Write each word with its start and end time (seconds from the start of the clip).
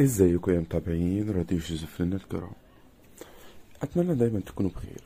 ازيكم 0.00 0.52
يا 0.52 0.60
متابعين 0.60 1.30
راديو 1.30 1.58
جوزفين 1.58 2.12
الكرام. 2.12 2.52
أتمنى 3.82 4.14
دايما 4.14 4.40
تكونوا 4.40 4.70
بخير. 4.70 5.00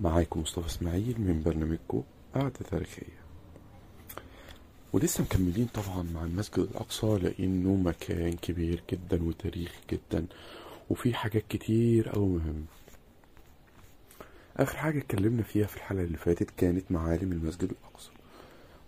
معاكم 0.00 0.40
مصطفى 0.40 0.66
إسماعيل 0.66 1.14
من 1.20 1.42
برنامجكم 1.42 2.02
قعدة 2.34 2.50
تاريخية. 2.70 3.16
ولسه 4.92 5.22
مكملين 5.24 5.66
طبعا 5.74 6.02
مع 6.14 6.24
المسجد 6.24 6.58
الأقصى 6.58 7.06
لأنه 7.22 7.74
مكان 7.74 8.32
كبير 8.32 8.82
جدا 8.92 9.22
وتاريخي 9.22 9.78
جدا 9.92 10.26
وفيه 10.90 11.12
حاجات 11.12 11.44
كتير 11.48 12.16
أوي 12.16 12.28
مهمة. 12.28 12.64
آخر 14.56 14.76
حاجة 14.76 14.98
اتكلمنا 14.98 15.42
فيها 15.42 15.66
في 15.66 15.76
الحلقة 15.76 16.02
اللي 16.04 16.16
فاتت 16.18 16.50
كانت 16.50 16.92
معالم 16.92 17.32
المسجد 17.32 17.70
الأقصى. 17.70 18.10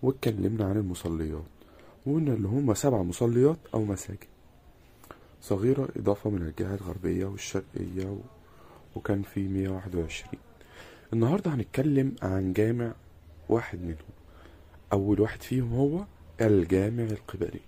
واتكلمنا 0.02 0.64
عن 0.64 0.76
المصليات 0.76 1.44
وقلنا 2.06 2.34
اللي 2.34 2.48
هما 2.48 2.74
سبع 2.74 3.02
مصليات 3.02 3.58
أو 3.74 3.84
مساجد. 3.84 4.18
صغيرة 5.42 5.88
إضافة 5.96 6.30
من 6.30 6.42
الجهة 6.42 6.74
الغربية 6.74 7.26
والشرقية 7.26 8.06
و... 8.06 8.16
وكان 8.96 9.22
في 9.22 9.48
121 9.48 10.30
النهاردة 11.12 11.54
هنتكلم 11.54 12.14
عن 12.22 12.52
جامع 12.52 12.92
واحد 13.48 13.80
منهم. 13.82 13.96
أول 14.92 15.20
واحد 15.20 15.42
فيهم 15.42 15.72
هو 15.74 16.04
الجامع 16.40 17.02
القبلي. 17.04 17.60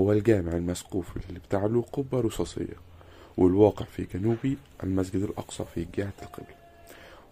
هو 0.00 0.12
الجامع 0.12 0.52
المسقوف 0.52 1.16
اللي 1.28 1.38
بتاع 1.38 1.66
له 1.66 1.82
قبة 1.82 2.20
رصاصية 2.20 2.76
والواقع 3.36 3.84
في 3.84 4.06
جنوبي 4.14 4.58
المسجد 4.82 5.22
الأقصى 5.22 5.64
في 5.74 5.86
جهة 5.96 6.12
القبلة 6.22 6.56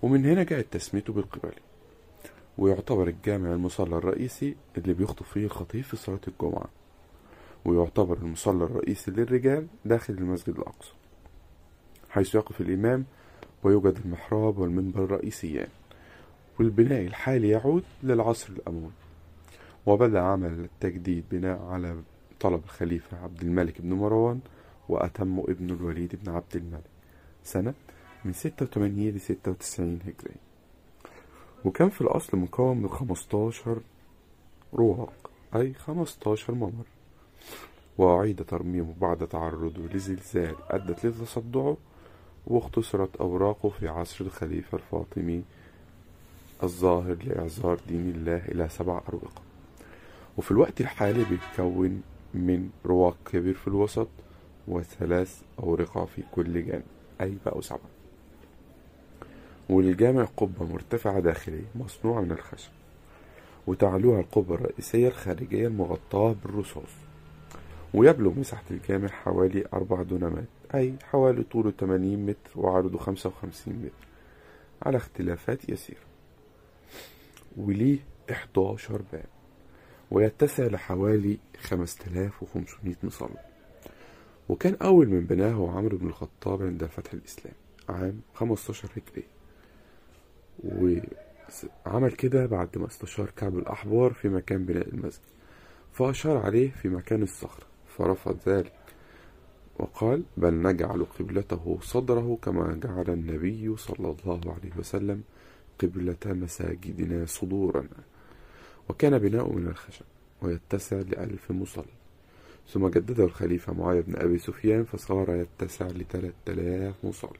ومن 0.03 0.27
هنا 0.27 0.43
جاءت 0.43 0.67
تسميته 0.71 1.13
بالقبلي. 1.13 1.61
ويعتبر 2.59 3.09
الجامع 3.09 3.53
المصلى 3.53 3.97
الرئيسي 3.97 4.57
اللي 4.79 4.95
بيخطب 4.95 5.27
فيه 5.27 5.45
الخطيب 5.45 5.85
في 5.85 5.97
صلاة 5.97 6.21
الجمعة. 6.29 6.69
ويعتبر 7.65 8.17
المصلى 8.17 8.65
الرئيسي 8.65 9.11
للرجال 9.11 9.67
داخل 9.85 10.15
المسجد 10.15 10.57
الأقصى 10.59 10.93
حيث 12.11 12.35
يقف 12.35 12.61
الإمام 12.61 13.05
ويوجد 13.63 13.99
المحراب 14.05 14.59
والمنبر 14.59 15.05
الرئيسيان 15.05 15.69
والبناء 16.59 17.01
الحالي 17.03 17.49
يعود 17.49 17.85
للعصر 18.03 18.53
الأموي. 18.53 18.91
وبدأ 19.87 20.21
عمل 20.21 20.61
التجديد 20.65 21.25
بناء 21.31 21.63
على 21.63 22.03
طلب 22.41 22.65
الخليفة 22.65 23.17
عبد 23.23 23.43
الملك 23.43 23.81
بن 23.81 23.93
مروان 23.93 24.41
وأتم 24.89 25.39
ابن 25.39 25.71
الوليد 25.71 26.17
بن 26.25 26.33
عبد 26.33 26.57
الملك 26.57 26.91
سنة 27.45 27.75
من 28.25 28.33
86 28.33 29.09
ل 29.09 29.21
96 29.21 29.99
هجري. 30.03 30.35
وكان 31.65 31.89
في 31.91 32.01
الأصل 32.01 32.39
مكون 32.39 32.77
من 32.77 32.89
15 32.89 33.81
رواق 34.75 35.31
أي 35.57 35.75
15 35.75 36.55
ممر. 36.55 36.85
وأعيد 37.99 38.45
ترميمه 38.45 38.95
بعد 39.01 39.29
تعرضه 39.29 39.83
لزلزال 39.95 40.55
أدت 40.71 41.07
لتصدعه 41.07 41.77
واختصرت 42.47 43.17
أوراقه 43.17 43.69
في 43.69 43.89
عصر 43.89 44.25
الخليفة 44.25 44.79
الفاطمي 44.79 45.43
الظاهر 46.63 47.17
لإعزار 47.25 47.81
دين 47.89 48.11
الله 48.11 48.37
إلى 48.37 48.69
سبع 48.69 49.01
أروقة 49.09 49.43
وفي 50.39 50.51
الوقت 50.51 50.81
الحالي 50.81 51.25
بيتكون 51.25 52.03
من 52.35 52.71
رواق 52.87 53.17
كبير 53.33 53.55
في 53.55 53.69
الوسط 53.69 54.09
وثلاث 54.69 55.43
أورقة 55.59 56.05
في 56.05 56.23
كل 56.33 56.67
جانب. 56.67 56.83
أي 57.21 57.37
بقوا 57.47 57.61
سبعة. 57.63 57.91
وللجامع 59.69 60.25
قبة 60.37 60.65
مرتفعة 60.67 61.21
داخلية 61.21 61.65
مصنوعة 61.75 62.21
من 62.21 62.33
الخشب 62.33 62.71
وتعلوها 63.67 64.21
القبة 64.21 64.55
الرئيسية 64.55 65.09
الخارجية 65.09 65.67
المغطاة 65.67 66.35
بالرصاص. 66.45 66.93
ويبلغ 67.95 68.39
مساحة 68.39 68.65
الجامع 68.71 69.09
حوالي 69.09 69.65
أربع 69.73 70.03
دونمات 70.03 70.49
أي 70.75 70.95
حوالي 71.03 71.43
طوله 71.43 71.71
80 71.71 72.27
متر 72.27 72.51
وعرضه 72.57 72.99
55 72.99 73.75
متر 73.75 74.07
على 74.83 74.97
اختلافات 74.97 75.69
يسيرة. 75.69 76.01
وليه 77.57 77.99
11 78.31 79.03
باب 79.13 79.25
ويتسع 80.11 80.67
لحوالي 80.67 81.39
5500 81.61 82.95
مصلى. 83.03 83.45
وكان 84.49 84.77
أول 84.83 85.09
من 85.09 85.21
بناه 85.21 85.71
عمرو 85.77 85.99
بن 85.99 86.07
الخطاب 86.07 86.63
عند 86.63 86.85
فتح 86.85 87.13
الإسلام 87.13 87.55
عام 87.89 88.21
15 88.35 88.89
هجري. 88.97 89.25
وعمل 91.87 92.13
كده 92.13 92.47
بعد 92.47 92.79
ما 92.79 92.87
استشار 92.87 93.31
كعب 93.37 93.59
الأحبار 93.59 94.13
في 94.13 94.29
مكان 94.29 94.65
بناء 94.65 94.89
المسجد 94.89 95.23
فأشار 95.93 96.37
عليه 96.37 96.71
في 96.71 96.89
مكان 96.89 97.23
الصخرة. 97.23 97.72
فرفض 98.03 98.37
ذلك 98.47 98.73
وقال 99.79 100.23
بل 100.37 100.63
نجعل 100.63 101.05
قبلته 101.05 101.79
صدره 101.83 102.39
كما 102.43 102.81
جعل 102.83 103.11
النبي 103.11 103.77
صلى 103.77 104.17
الله 104.25 104.41
عليه 104.47 104.73
وسلم 104.79 105.23
قبلة 105.83 106.17
مساجدنا 106.27 107.27
صدورا 107.27 107.89
وكان 108.89 109.19
بناؤه 109.19 109.53
من 109.53 109.67
الخشب 109.67 110.05
ويتسع 110.43 110.97
لألف 110.97 111.51
مصلي 111.51 111.95
ثم 112.69 112.89
جدده 112.89 113.25
الخليفة 113.25 113.73
معاوية 113.73 114.01
بن 114.01 114.17
أبي 114.17 114.39
سفيان 114.39 114.85
فصار 114.85 115.35
يتسع 115.35 115.87
لثلاث 115.87 116.35
آلاف 116.49 116.95
مصلي 117.05 117.39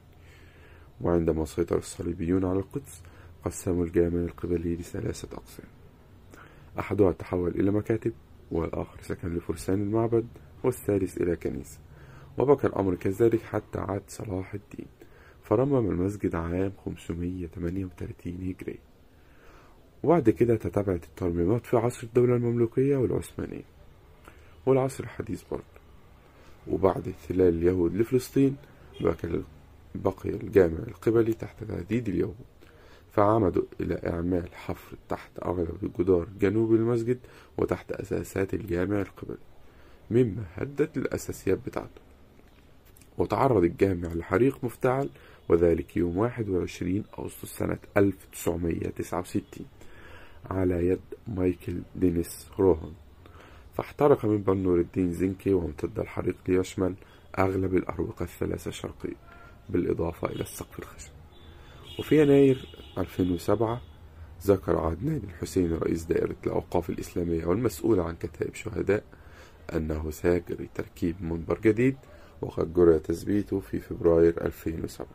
وعندما 1.01 1.45
سيطر 1.45 1.77
الصليبيون 1.77 2.45
على 2.45 2.59
القدس 2.59 3.01
قسموا 3.45 3.85
الجامع 3.85 4.19
القبلي 4.19 4.75
لثلاثة 4.75 5.27
أقسام. 5.37 5.65
أحدها 6.79 7.11
تحول 7.11 7.51
إلى 7.51 7.71
مكاتب 7.71 8.13
والآخر 8.53 9.01
سكن 9.01 9.35
لفرسان 9.35 9.81
المعبد 9.81 10.27
والثالث 10.63 11.17
إلى 11.17 11.35
كنيسة. 11.35 11.79
وبقى 12.37 12.67
الأمر 12.67 12.95
كذلك 12.95 13.41
حتى 13.41 13.79
عاد 13.79 14.01
صلاح 14.07 14.53
الدين 14.53 14.85
فرمم 15.43 15.89
المسجد 15.91 16.35
عام 16.35 16.71
538 16.85 18.33
هجري. 18.33 18.79
وبعد 20.03 20.29
كده 20.29 20.55
تتابعت 20.55 21.03
الترميمات 21.03 21.65
في 21.65 21.77
عصر 21.77 22.07
الدولة 22.07 22.35
المملوكية 22.35 22.97
والعثمانية. 22.97 23.63
والعصر 24.65 25.03
الحديث 25.03 25.43
برضه. 25.51 25.63
وبعد 26.67 27.07
احتلال 27.07 27.53
اليهود 27.53 27.95
لفلسطين 27.95 28.55
بقي 29.95 30.29
الجامع 30.29 30.77
القبلي 30.87 31.33
تحت 31.33 31.63
تهديد 31.63 32.09
اليهود. 32.09 32.52
فعمدوا 33.13 33.63
إلى 33.81 33.99
إعمال 34.07 34.55
حفر 34.55 34.97
تحت 35.09 35.31
أغلب 35.45 35.91
جدار 35.99 36.27
جنوب 36.39 36.73
المسجد 36.73 37.19
وتحت 37.57 37.91
أساسات 37.91 38.53
الجامع 38.53 39.01
القبلي 39.01 39.37
مما 40.11 40.43
هدت 40.55 40.97
الأساسيات 40.97 41.59
بتاعته. 41.65 42.01
وتعرض 43.17 43.63
الجامع 43.63 44.13
لحريق 44.13 44.63
مفتعل 44.63 45.09
وذلك 45.49 45.97
يوم 45.97 46.17
21 46.17 47.03
أغسطس 47.19 47.57
سنة 47.57 47.77
1969 47.97 49.65
على 50.51 50.87
يد 50.87 50.99
مايكل 51.27 51.81
دينيس 51.95 52.47
روهان 52.59 52.93
فاحترق 53.75 54.25
منبر 54.25 54.53
نور 54.53 54.79
الدين 54.79 55.13
زنكي 55.13 55.53
وامتد 55.53 55.99
الحريق 55.99 56.35
ليشمل 56.47 56.93
أغلب 57.39 57.75
الأروقة 57.75 58.23
الثلاثة 58.23 58.69
الشرقية 58.69 59.15
بالإضافة 59.69 60.27
إلى 60.27 60.41
السقف 60.41 60.79
الخشب. 60.79 61.11
وفي 61.99 62.21
يناير 62.21 62.67
2007 62.97 63.81
ذكر 64.45 64.77
عدنان 64.79 65.21
الحسين 65.23 65.73
رئيس 65.73 66.03
دائرة 66.03 66.35
الأوقاف 66.45 66.89
الإسلامية 66.89 67.45
والمسؤول 67.45 67.99
عن 67.99 68.15
كتائب 68.15 68.55
شهداء 68.55 69.03
أنه 69.73 70.11
سيجري 70.11 70.69
تركيب 70.75 71.15
منبر 71.21 71.59
جديد 71.59 71.97
وقد 72.41 72.73
جرى 72.73 72.99
تثبيته 72.99 73.59
في 73.59 73.79
فبراير 73.79 74.45
2007 74.45 75.07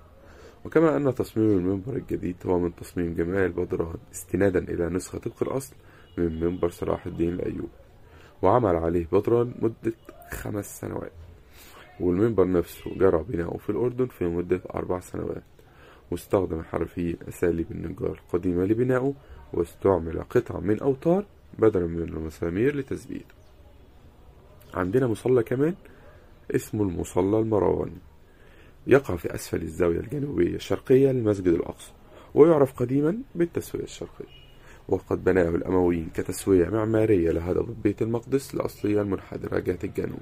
وكما 0.64 0.96
أن 0.96 1.14
تصميم 1.14 1.50
المنبر 1.58 1.96
الجديد 1.96 2.36
هو 2.46 2.58
من 2.58 2.74
تصميم 2.76 3.14
جمال 3.14 3.52
بدران 3.52 3.96
استنادا 4.12 4.58
إلى 4.58 4.88
نسخة 4.88 5.18
طبق 5.18 5.42
الأصل 5.42 5.74
من 6.18 6.40
منبر 6.40 6.68
صلاح 6.68 7.06
الدين 7.06 7.32
الأيوبي 7.34 7.68
وعمل 8.42 8.76
عليه 8.76 9.06
بدران 9.12 9.54
مدة 9.62 9.92
خمس 10.30 10.80
سنوات 10.80 11.12
والمنبر 12.00 12.50
نفسه 12.52 12.94
جرى 12.96 13.24
بناؤه 13.28 13.58
في 13.58 13.70
الأردن 13.70 14.06
في 14.06 14.24
مدة 14.24 14.60
أربع 14.74 15.00
سنوات. 15.00 15.42
واستخدم 16.10 16.62
حرفيين 16.62 17.16
أساليب 17.28 17.66
النجار 17.70 18.20
القديمة 18.24 18.64
لبنائه 18.64 19.14
واستعمل 19.52 20.22
قطع 20.22 20.60
من 20.60 20.80
أوتار 20.80 21.24
بدلا 21.58 21.86
من 21.86 22.02
المسامير 22.02 22.76
لتثبيته 22.76 23.38
عندنا 24.74 25.06
مصلى 25.06 25.42
كمان 25.42 25.74
اسمه 26.54 26.82
المصلى 26.82 27.38
المرواني. 27.38 27.98
يقع 28.86 29.16
في 29.16 29.34
أسفل 29.34 29.62
الزاوية 29.62 30.00
الجنوبية 30.00 30.54
الشرقية 30.54 31.10
للمسجد 31.10 31.48
الأقصى 31.48 31.92
ويعرف 32.34 32.72
قديما 32.72 33.18
بالتسوية 33.34 33.82
الشرقية. 33.82 34.38
وقد 34.88 35.24
بناه 35.24 35.48
الأمويين 35.48 36.10
كتسوية 36.14 36.68
معمارية 36.68 37.30
لهضبة 37.30 37.74
بيت 37.82 38.02
المقدس 38.02 38.54
الأصلية 38.54 39.02
المنحدرة 39.02 39.58
جهة 39.58 39.78
الجنوب. 39.84 40.20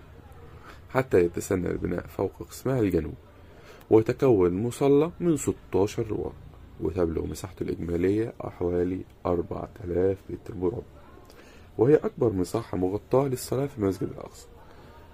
حتى 0.90 1.18
يتسنى 1.18 1.70
البناء 1.70 2.06
فوق 2.06 2.42
قسمها 2.42 2.80
الجنوب. 2.80 3.14
ويتكون 3.90 4.46
المصلى 4.46 5.10
من 5.20 5.36
16 5.36 6.06
رواق 6.10 6.32
وتبلغ 6.80 7.26
مساحته 7.26 7.62
الإجمالية 7.62 8.32
حوالي 8.40 9.00
4000 9.26 10.18
متر 10.30 10.54
مربع. 10.54 10.82
وهي 11.78 11.94
أكبر 11.94 12.32
مساحة 12.32 12.78
مغطاة 12.78 13.28
للصلاة 13.28 13.66
في 13.66 13.78
المسجد 13.78 14.08
الأقصى. 14.08 14.46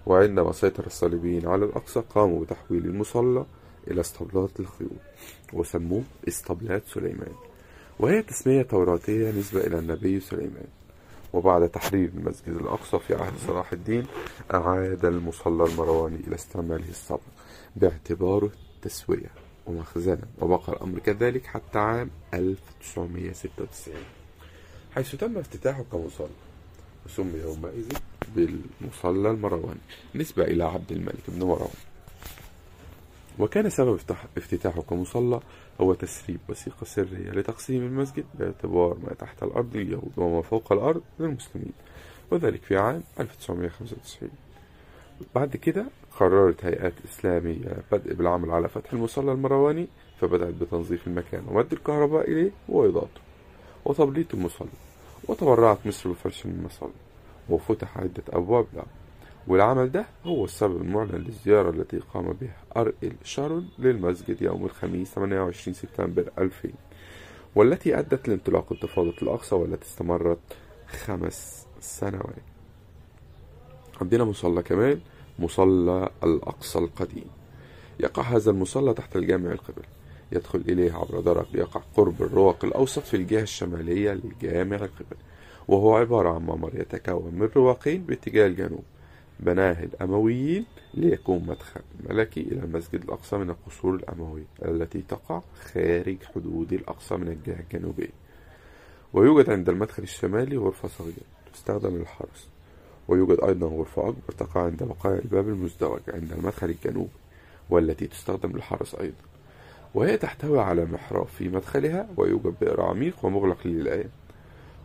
وعندما 0.06 0.52
سيطر 0.52 0.86
الصليبيين 0.86 1.46
على 1.46 1.64
الأقصى 1.64 2.02
قاموا 2.14 2.44
بتحويل 2.44 2.84
المصلى 2.84 3.44
إلى 3.90 4.00
اسطبلات 4.00 4.60
للخيول 4.60 4.98
وسموه 5.52 6.02
اسطبلات 6.28 6.82
سليمان. 6.86 7.32
وهي 8.00 8.22
تسمية 8.22 8.62
توراتية 8.62 9.30
نسبة 9.30 9.60
إلى 9.66 9.78
النبي 9.78 10.20
سليمان. 10.20 10.66
وبعد 11.32 11.68
تحرير 11.68 12.10
المسجد 12.14 12.48
الأقصى 12.48 12.98
في 12.98 13.14
عهد 13.14 13.32
صلاح 13.46 13.72
الدين 13.72 14.06
أعاد 14.54 15.04
المصلى 15.04 15.64
المرواني 15.64 16.16
إلى 16.26 16.34
استعماله 16.34 16.88
السابق. 16.88 17.20
باعتباره 17.76 18.50
تسوية 18.82 19.30
ومخزنا 19.66 20.26
وبقى 20.40 20.72
الأمر 20.72 20.98
كذلك 20.98 21.46
حتى 21.46 21.78
عام 21.78 22.10
1996 22.34 23.94
حيث 24.94 25.14
تم 25.16 25.38
افتتاحه 25.38 25.82
كمصلى 25.92 26.28
وسمي 27.06 27.38
يومئذ 27.40 27.88
بالمصلى 28.36 29.30
المرواني 29.30 29.80
نسبة 30.14 30.44
إلى 30.44 30.64
عبد 30.64 30.92
الملك 30.92 31.22
بن 31.28 31.46
مروان. 31.46 31.70
وكان 33.38 33.70
سبب 33.70 33.98
افتتاحه 34.36 34.82
كمصلى 34.82 35.40
هو 35.80 35.94
تسريب 35.94 36.40
وثيقة 36.48 36.84
سرية 36.84 37.30
لتقسيم 37.30 37.82
المسجد 37.82 38.24
باعتبار 38.34 38.98
ما 39.02 39.14
تحت 39.14 39.42
الأرض 39.42 39.76
لليهود 39.76 40.12
وما 40.16 40.42
فوق 40.42 40.72
الأرض 40.72 41.02
للمسلمين 41.20 41.72
وذلك 42.30 42.62
في 42.62 42.76
عام 42.76 43.02
1995 43.20 44.30
بعد 45.34 45.56
كده 45.56 45.84
قررت 46.18 46.64
هيئات 46.64 46.92
إسلامية 47.04 47.76
بدء 47.92 48.14
بالعمل 48.14 48.50
على 48.50 48.68
فتح 48.68 48.92
المصلى 48.92 49.32
المرواني 49.32 49.86
فبدأت 50.20 50.54
بتنظيف 50.54 51.06
المكان 51.06 51.42
ومد 51.48 51.72
الكهرباء 51.72 52.30
إليه 52.30 52.50
وإضاءته 52.68 53.20
وتبليط 53.84 54.34
المصلى 54.34 54.68
وتبرعت 55.28 55.86
مصر 55.86 56.10
بفرش 56.10 56.44
المصلى 56.44 56.90
وفتح 57.48 57.98
عدة 57.98 58.22
أبواب 58.30 58.66
له 58.74 58.82
والعمل 59.46 59.92
ده 59.92 60.06
هو 60.24 60.44
السبب 60.44 60.82
المعلن 60.82 61.10
للزيارة 61.14 61.70
التي 61.70 61.98
قام 62.14 62.32
بها 62.40 62.56
أرئيل 62.76 63.14
شارون 63.24 63.68
للمسجد 63.78 64.42
يوم 64.42 64.64
الخميس 64.64 65.10
28 65.14 65.74
سبتمبر 65.74 66.24
2000 66.38 66.68
والتي 67.54 67.98
أدت 67.98 68.28
لانطلاق 68.28 68.72
انتفاضة 68.72 69.14
الأقصى 69.22 69.54
والتي 69.54 69.86
استمرت 69.86 70.38
خمس 71.04 71.66
سنوات. 71.80 72.42
عندنا 74.00 74.24
مصلى 74.24 74.62
كمان 74.62 75.00
مصلى 75.38 76.10
الأقصى 76.24 76.78
القديم. 76.78 77.26
يقع 78.00 78.22
هذا 78.22 78.50
المصلى 78.50 78.94
تحت 78.94 79.16
الجامع 79.16 79.52
القبلي. 79.52 79.86
يدخل 80.32 80.62
إليه 80.68 80.92
عبر 80.92 81.20
درج 81.20 81.46
يقع 81.54 81.80
قرب 81.96 82.22
الرواق 82.22 82.64
الأوسط 82.64 83.02
في 83.02 83.16
الجهة 83.16 83.42
الشمالية 83.42 84.12
للجامع 84.12 84.76
القبلي. 84.76 85.20
وهو 85.68 85.96
عبارة 85.96 86.28
عن 86.28 86.42
ممر 86.42 86.70
يتكون 86.74 87.34
من 87.34 87.48
رواقين 87.56 88.02
باتجاه 88.02 88.46
الجنوب. 88.46 88.84
بناه 89.40 89.82
الأمويين 89.84 90.64
ليكون 90.94 91.46
مدخل 91.46 91.80
ملكي 92.08 92.40
إلى 92.40 92.60
المسجد 92.60 93.02
الأقصى 93.02 93.36
من 93.36 93.50
القصور 93.50 93.94
الأموية 93.94 94.44
التي 94.64 95.02
تقع 95.08 95.42
خارج 95.72 96.16
حدود 96.34 96.72
الأقصى 96.72 97.16
من 97.16 97.28
الجهة 97.28 97.60
الجنوبية. 97.60 98.12
ويوجد 99.12 99.50
عند 99.50 99.68
المدخل 99.68 100.02
الشمالي 100.02 100.56
غرفة 100.56 100.88
صغيرة 100.88 101.14
تستخدم 101.54 101.96
للحرس 101.96 102.48
ويوجد 103.08 103.40
أيضا 103.44 103.66
غرفة 103.66 104.08
أكبر 104.08 104.32
تقع 104.38 104.62
عند 104.62 104.82
بقايا 104.82 105.18
الباب 105.18 105.48
المزدوج 105.48 106.00
عند 106.08 106.32
المدخل 106.32 106.70
الجنوبي 106.70 107.10
والتي 107.70 108.06
تستخدم 108.06 108.50
للحرس 108.50 108.94
أيضا. 108.94 109.16
وهي 109.94 110.16
تحتوي 110.16 110.60
على 110.60 110.84
محراب 110.84 111.26
في 111.26 111.48
مدخلها 111.48 112.08
ويوجد 112.16 112.54
بئر 112.60 112.80
عميق 112.82 113.24
ومغلق 113.24 113.66
للآن 113.66 114.08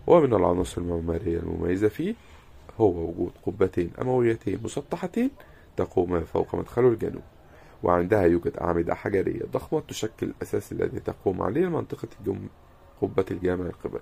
ومن 0.08 0.34
العناصر 0.34 0.82
المعمارية 0.82 1.40
المميزة 1.40 1.88
فيه 1.88 2.16
هو 2.80 3.10
وجود 3.10 3.32
قبتين 3.46 3.92
أمويتين 4.02 4.60
مسطحتين 4.64 5.30
تقوم 5.78 6.20
فوق 6.22 6.56
مدخل 6.56 6.86
الجنوب. 6.86 7.24
وعندها 7.84 8.24
يوجد 8.24 8.58
أعمدة 8.58 8.96
حجرية 8.96 9.42
ضخمة 9.52 9.80
تشكل 9.88 10.28
الأساس 10.28 10.72
الذي 10.72 11.00
تقوم 11.00 11.42
عليه 11.42 11.68
منطقة 11.68 12.08
قبة 13.02 13.26
الجامع 13.32 13.66
القبلي. 13.66 14.02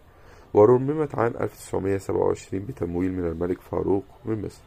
ورممت 0.54 1.16
عام 1.16 1.34
1927 1.42 2.66
بتمويل 2.66 3.12
من 3.12 3.28
الملك 3.28 3.62
فاروق 3.62 4.04
من 4.26 4.46
مصر. 4.46 4.62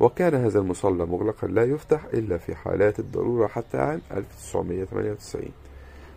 وكان 0.00 0.34
هذا 0.34 0.58
المصلى 0.58 1.06
مغلقا 1.06 1.48
لا 1.48 1.64
يفتح 1.64 2.04
إلا 2.04 2.38
في 2.38 2.54
حالات 2.54 2.98
الضرورة 2.98 3.46
حتى 3.46 3.78
عام 3.78 4.00
1998 4.10 5.50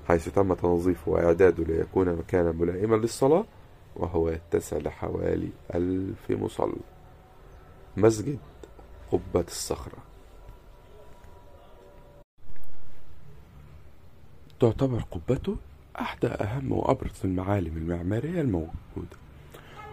حيث 0.08 0.30
تم 0.30 0.54
تنظيفه 0.54 1.12
وإعداده 1.12 1.64
ليكون 1.64 2.16
مكانا 2.16 2.52
ملائما 2.52 2.96
للصلاة 2.96 3.46
وهو 3.96 4.30
يتسع 4.30 4.78
لحوالي 4.78 5.50
ألف 5.76 6.32
مصلى. 6.32 6.82
مسجد 7.98 8.38
قبة 9.12 9.46
الصخرة. 9.48 9.98
تعتبر 14.60 15.04
قبته 15.12 15.56
أحدى 16.00 16.28
أهم 16.28 16.72
وأبرز 16.72 17.22
المعالم 17.26 17.78
المعمارية 17.78 18.42
الموجودة. 18.42 19.18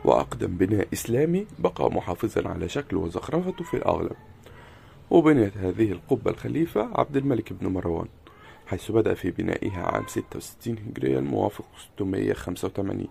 وأقدم 0.04 0.56
بناء 0.56 0.88
إسلامي 0.92 1.46
بقى 1.58 1.90
محافظا 1.90 2.48
على 2.48 2.68
شكله 2.68 3.00
وزخرفته 3.00 3.64
في 3.64 3.76
الأغلب. 3.76 4.16
وبنيت 5.10 5.56
هذه 5.56 5.92
القبة 5.92 6.30
الخليفة 6.30 6.90
عبد 6.94 7.16
الملك 7.16 7.52
بن 7.52 7.66
مروان 7.66 8.06
حيث 8.66 8.90
بدأ 8.90 9.14
في 9.14 9.30
بنائها 9.30 9.82
عام 9.82 10.04
66 10.06 10.76
هجرية 10.88 11.18
الموافق 11.18 11.64
685 11.96 13.06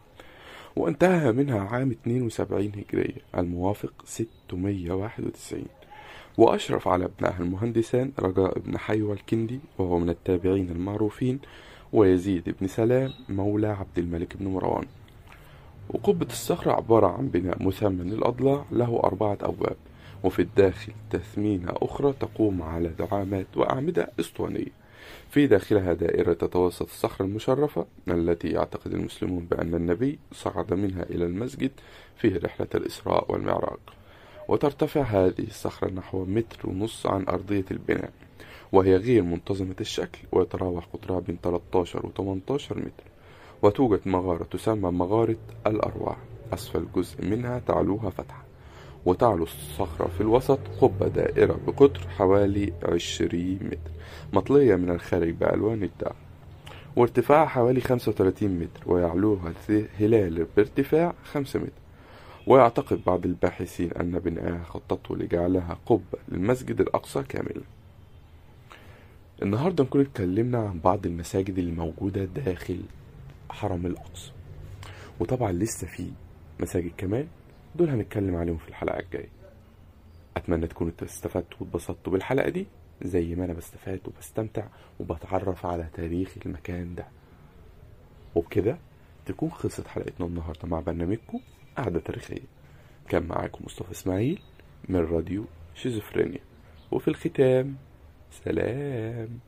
وانتهى 0.76 1.32
منها 1.32 1.60
عام 1.60 1.92
72 1.92 2.72
هجرية 2.76 3.22
الموافق 3.38 3.94
691 4.06 5.64
وأشرف 6.38 6.88
على 6.88 7.06
ابنائها 7.06 7.40
المهندسان 7.40 8.12
رجاء 8.20 8.60
بن 8.60 8.78
حيوى 8.78 9.14
الكندي 9.14 9.60
وهو 9.78 10.00
من 10.00 10.10
التابعين 10.10 10.70
المعروفين 10.70 11.40
ويزيد 11.94 12.56
بن 12.62 12.68
سلام 12.68 13.14
مولى 13.30 13.68
عبد 13.68 14.00
الملك 14.00 14.38
بن 14.38 14.48
مروان. 14.48 14.86
وقبة 15.90 16.26
الصخرة 16.26 16.72
عبارة 16.72 17.08
عن 17.08 17.28
بناء 17.28 17.64
مثمن 17.64 18.12
الأضلاع 18.12 18.66
له 18.72 19.02
أربعة 19.04 19.38
أبواب 19.42 19.76
وفي 20.24 20.42
الداخل 20.42 20.94
تثمينة 21.10 21.74
أخرى 21.76 22.14
تقوم 22.14 22.62
على 22.62 22.90
دعامات 22.90 23.58
وأعمدة 23.58 24.12
أسطوانية. 24.20 24.80
في 25.30 25.48
داخلها 25.48 25.94
دائرة 25.94 26.34
تتوسط 26.34 26.86
الصخرة 26.86 27.26
المشرفة 27.26 27.86
التي 28.08 28.48
يعتقد 28.48 28.94
المسلمون 28.94 29.46
بأن 29.46 29.76
النبي 29.76 30.20
صعد 30.32 30.74
منها 30.74 31.04
إلى 31.04 31.26
المسجد 31.26 31.72
في 32.18 32.28
رحلة 32.28 32.68
الإسراء 32.76 33.32
والمعراج. 33.32 33.80
وترتفع 34.48 35.02
هذه 35.02 35.48
الصخرة 35.48 35.92
نحو 35.92 36.26
متر 36.26 36.70
ونص 36.70 37.06
عن 37.06 37.26
أرضية 37.30 37.66
البناء. 37.72 38.12
وهي 38.72 38.96
غير 38.96 39.24
منتظمة 39.24 39.76
الشكل 39.82 40.20
ويتراوح 40.32 40.86
قطرها 40.94 41.20
بين 41.20 41.38
13 41.44 42.06
و 42.06 42.12
18 42.18 42.78
متر. 42.78 43.04
وتوجد 43.62 44.00
مغارة 44.06 44.44
تسمى 44.44 44.92
مغارة 44.92 45.38
الأرواح. 45.68 46.18
أسفل 46.54 46.86
جزء 46.96 47.26
منها 47.26 47.60
تعلوها 47.60 48.10
فتحة. 48.10 48.44
وتعلو 49.06 49.44
الصخرة 49.44 50.08
في 50.08 50.22
الوسط 50.22 50.60
قبة 50.82 51.08
دائرة 51.08 51.60
بقطر 51.68 52.08
حوالي 52.18 52.74
20 52.84 53.60
متر. 53.62 53.92
مطلية 54.34 54.76
من 54.76 54.90
الخارج 54.90 55.34
بألوان 55.34 55.84
الدعم 55.84 56.16
وارتفاعها 56.96 57.48
حوالي 57.48 57.82
35 57.82 58.60
متر. 58.60 58.84
ويعلوها 58.86 59.54
هلال 60.00 60.48
بارتفاع 60.58 61.14
5 61.24 61.60
متر. 61.60 61.72
ويعتقد 62.48 63.02
بعض 63.08 63.26
الباحثين 63.26 63.92
أن 63.92 64.20
بناءها 64.20 64.64
خطته 64.64 65.16
لجعلها 65.16 65.78
قبة 65.86 66.20
للمسجد 66.30 66.82
الأقصى 66.82 67.24
كاملا. 67.24 67.62
النهاردة 69.42 69.84
نكون 69.84 70.02
اتكلمنا 70.02 70.58
عن 70.58 70.80
بعض 70.80 71.06
المساجد 71.06 71.58
اللي 71.60 71.72
موجودة 71.72 72.26
داخل 72.26 72.82
حرم 73.50 73.86
الأقصى. 73.86 74.32
وطبعا 75.20 75.52
لسه 75.52 75.88
في 75.88 76.12
مساجد 76.60 76.92
كمان 76.98 77.28
دول 77.76 77.90
هنتكلم 77.90 78.36
عليهم 78.36 78.58
في 78.58 78.70
الحلقة 78.70 79.00
الجاية. 79.00 79.30
أتمنى 80.38 80.68
تكونوا 80.68 80.94
استفدتوا 81.04 81.58
واتبسطتوا 81.62 82.14
بالحلقة 82.14 82.50
دي 82.50 82.68
زي 83.02 83.36
ما 83.36 83.46
أنا 83.46 83.54
بستفاد 83.54 84.00
وبستمتع 84.08 84.68
وبتعرف 85.00 85.66
على 85.66 85.88
تاريخ 85.94 86.34
المكان 86.46 86.96
ده. 86.96 87.08
وبكده 88.36 88.78
تكون 89.26 89.52
خلصت 89.52 89.88
حلقتنا 89.88 90.28
النهاردة 90.28 90.68
مع 90.68 90.80
برنامجكم 90.80 91.40
قعدة 91.78 92.00
تاريخية. 92.00 92.42
كان 93.10 93.24
معاكم 93.24 93.66
مصطفى 93.66 93.92
إسماعيل 93.92 94.42
من 94.90 95.00
راديو 95.00 95.46
شيزوفرينيا. 95.76 96.40
وفي 96.92 97.08
الختام 97.08 97.76
سلام. 98.32 99.42